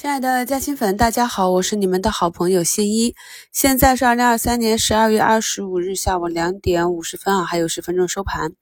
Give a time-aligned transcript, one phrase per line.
[0.00, 3.14] 亲爱的嘉兴粉，大家好，我是你们的好朋友新一。
[3.52, 8.52] 现在是二零二三年十二月二十五日下午两点五十分啊，还有十分钟收盘。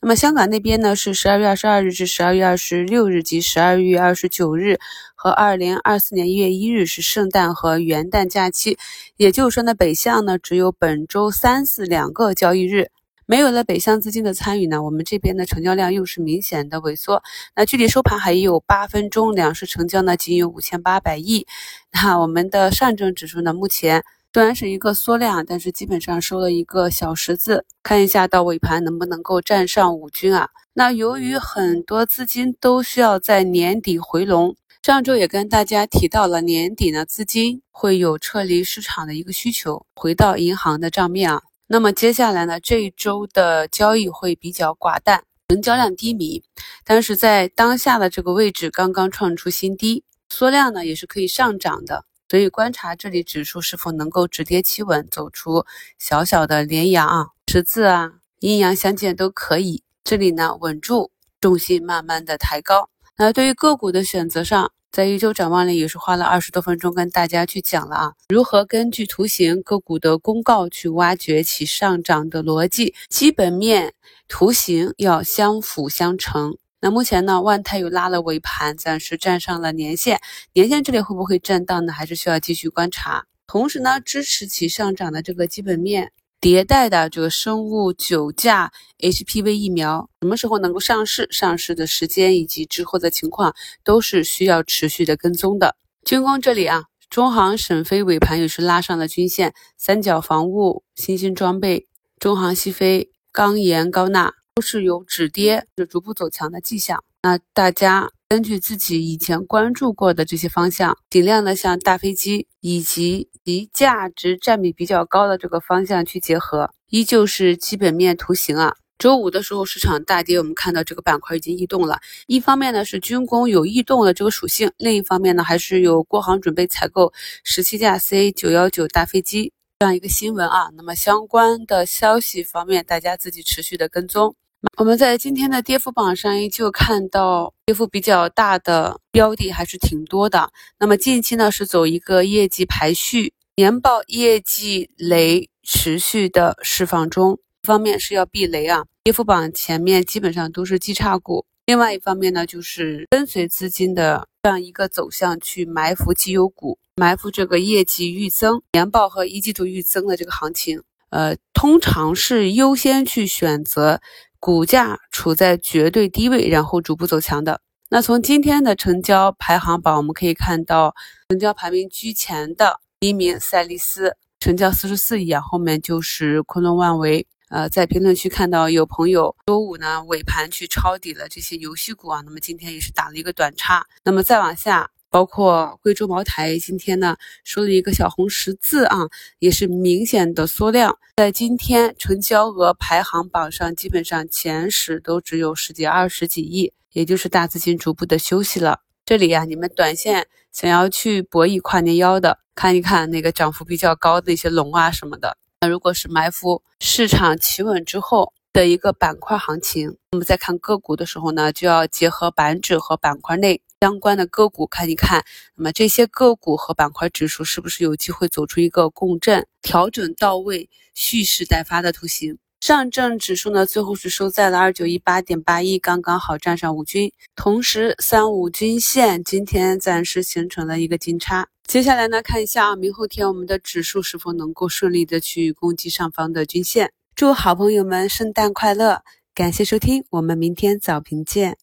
[0.00, 4.80] 那么香港那边呢是十二月二十二日至十二月二十六日及十二月二十九日
[5.14, 8.76] 和二零二四年一月一日是圣诞和元旦假期，
[9.16, 12.90] 也就是说呢，北向呢只有本周三四两个交易日。
[13.30, 17.22] 没有了北向资金的参与呢，我们这边的成交量又是明显的萎缩。
[17.54, 21.46] 那距离收盘还有八分钟，两市成交呢仅有五千八百亿。
[21.92, 24.02] 那我们的上证指数呢，目前
[24.34, 27.64] 虽然是一个缩量，但是基本上收了一个小十字。
[27.84, 30.48] 看一下到尾盘能不能够站上五均啊？
[30.72, 41.42] 那由于很多资金都需要在年底回笼，上周也跟大家提到了，年底呢资金会有撤离市场的一个需求，回到银行的账面啊。
[41.72, 46.42] 那么接下来呢，这一周的交易会比较寡淡，成交量低迷，
[46.84, 55.64] 但是在当下的这个位置刚刚创出新低，缩量呢也是可以上涨的，所以观察这里指数是否能够止跌企稳，走出
[55.96, 59.84] 小小的连阳啊，十字啊，阴阳相间都可以。
[60.02, 62.89] 这里呢稳住，重心慢慢的抬高。
[63.22, 64.72] 那对于个股的选择上。
[64.90, 73.92] 在一周展望里也是花了二十多分钟跟大家去讲了啊，如何根据图形个股的公告去挖掘其上涨的逻辑，基本面
[74.26, 76.56] 图形要相辅相成。
[76.80, 80.18] 那目前呢，万泰又拉了尾盘，暂时站上了年线，
[80.54, 81.92] 年线这里会不会震荡呢？
[81.92, 83.26] 还是需要继续观察。
[83.46, 86.10] 同时呢，支持其上涨的这个基本面。
[86.40, 91.28] 迭代的这个生物九价 HPV 疫苗什么时候能够上市？
[91.30, 95.76] 上市的时间以及之后的情况都是需要持续的跟踪的。
[96.04, 101.86] 军工这里啊，中航沈飞尾盘也是拉上了均线，三角防务、新兴装备、
[102.18, 107.04] 中航西飞、钢研高钠都是有止跌、就逐步走强的迹象。
[107.22, 108.10] 那大家。
[108.30, 118.76] 根据自己以前关注过的这些方向，尽量的向大飞机以及其价值占比比较高的这个方向去结合，依旧是基本面图形啊。
[118.98, 121.98] 周五的时候市场大跌，我们看到这个板块已经异动了。
[122.28, 127.12] 一方面呢是军工有异动的这个属性，另一方面呢还是有国航准备采购
[127.42, 130.70] 十七架 C 九幺九大飞机这样一个新闻啊。
[130.76, 134.36] 那么相关的消息方面，大家自己持续的跟踪。
[134.76, 140.52] 我们在今天的跌幅榜上依旧看到跌幅比较大的标的还是挺多的。
[140.78, 160.82] 那么近期呢是走一个业绩排序，年报业绩雷持续的释放中，一方面是要避雷啊，跌幅榜前面基本上都是绩差股；另外一方面呢就是跟随资金的这样一个走向去埋伏绩优股，埋伏这个业绩预增、年报和一季度预增的这个行情。
[161.08, 164.00] 呃，通常是优先去选择。
[164.40, 167.60] 股价处在绝对低位，然后逐步走强的。
[167.90, 170.94] 那从今天的成交排行榜，我们可以看到，
[171.28, 177.26] 成交排名居前的第一名赛力斯，成交四十四亿啊，后面就是昆仑万维。
[177.50, 183.84] 呃，在评论区看到有朋友周五呢尾盘去抄底了这些游戏股啊，那么今天也是打了一个短差。
[184.04, 184.88] 那么再往下。
[185.10, 189.08] 包括贵州茅台今天呢收了一个小红十字啊，
[189.40, 198.80] 也是明显的缩量，在今天成交额排行榜上，基本上前十都只有十几、二十几亿，也就是大资金逐步的休息了。
[199.04, 205.36] 这里呀，你们短线想要去博弈跨年腰的，看一看那个涨幅比较高的一些龙啊什么的。
[205.60, 213.60] 那如果是埋伏市场企稳之后的一个板块行情，那么在看个股的时候呢，就要结合板指和板块内。
[213.82, 215.24] 相关的个股看一看，
[215.56, 222.36] 那么这些个股和板块指数是不是有机会走出一个共振、调整到位、蓄势待发的图形？
[222.60, 231.48] 上证指数呢，最后是收在了二九一八点八一，刚刚好站上五均，同时三五均线今天暂时形成了一个金叉。
[231.66, 236.92] 接下来呢，看一下啊，明后天我们的指数是否能够顺利的去攻击上方的均线？
[237.14, 239.00] 祝好朋友们圣诞快乐！
[239.34, 241.56] 感谢收听，我们明天早评见。